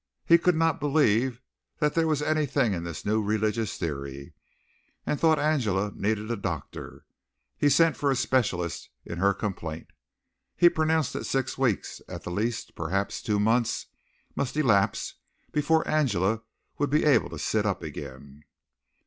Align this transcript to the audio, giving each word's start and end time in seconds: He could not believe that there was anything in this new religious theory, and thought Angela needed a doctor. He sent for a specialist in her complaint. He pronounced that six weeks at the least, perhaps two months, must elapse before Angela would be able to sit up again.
He 0.25 0.39
could 0.39 0.55
not 0.55 0.79
believe 0.79 1.41
that 1.77 1.93
there 1.93 2.07
was 2.07 2.23
anything 2.23 2.73
in 2.73 2.83
this 2.83 3.05
new 3.05 3.21
religious 3.21 3.77
theory, 3.77 4.33
and 5.05 5.19
thought 5.19 5.37
Angela 5.37 5.91
needed 5.93 6.31
a 6.31 6.35
doctor. 6.35 7.05
He 7.55 7.69
sent 7.69 7.95
for 7.95 8.09
a 8.09 8.15
specialist 8.15 8.89
in 9.05 9.19
her 9.19 9.31
complaint. 9.35 9.91
He 10.55 10.69
pronounced 10.69 11.13
that 11.13 11.27
six 11.27 11.55
weeks 11.55 12.01
at 12.09 12.23
the 12.23 12.31
least, 12.31 12.73
perhaps 12.73 13.21
two 13.21 13.39
months, 13.39 13.85
must 14.35 14.57
elapse 14.57 15.17
before 15.51 15.87
Angela 15.87 16.41
would 16.79 16.89
be 16.89 17.05
able 17.05 17.29
to 17.29 17.37
sit 17.37 17.67
up 17.67 17.83
again. 17.83 18.41